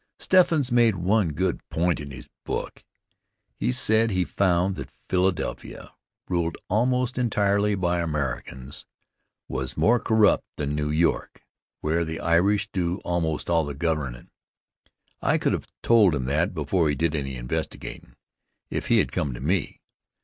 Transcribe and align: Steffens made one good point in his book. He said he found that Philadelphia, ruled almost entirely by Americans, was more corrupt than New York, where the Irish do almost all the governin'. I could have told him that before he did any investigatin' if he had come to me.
Steffens 0.17 0.71
made 0.71 0.95
one 0.95 1.29
good 1.29 1.61
point 1.69 1.99
in 1.99 2.09
his 2.09 2.27
book. 2.43 2.83
He 3.55 3.71
said 3.71 4.09
he 4.09 4.25
found 4.25 4.75
that 4.77 4.89
Philadelphia, 5.07 5.91
ruled 6.27 6.57
almost 6.71 7.19
entirely 7.19 7.75
by 7.75 7.99
Americans, 7.99 8.87
was 9.47 9.77
more 9.77 9.99
corrupt 9.99 10.47
than 10.57 10.73
New 10.73 10.89
York, 10.89 11.43
where 11.81 12.03
the 12.03 12.19
Irish 12.19 12.67
do 12.71 12.97
almost 13.05 13.47
all 13.47 13.63
the 13.63 13.75
governin'. 13.75 14.31
I 15.21 15.37
could 15.37 15.53
have 15.53 15.67
told 15.83 16.15
him 16.15 16.25
that 16.25 16.55
before 16.55 16.89
he 16.89 16.95
did 16.95 17.13
any 17.13 17.35
investigatin' 17.35 18.15
if 18.71 18.87
he 18.87 18.97
had 18.97 19.11
come 19.11 19.35
to 19.35 19.39
me. 19.39 19.81